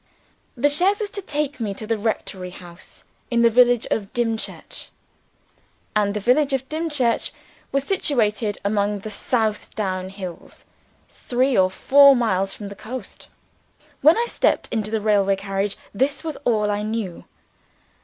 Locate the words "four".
11.69-12.15